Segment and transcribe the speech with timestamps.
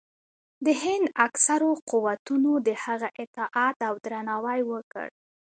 [0.65, 5.07] د هند اکثرو قوتونو د هغه اطاعت او درناوی وکړ.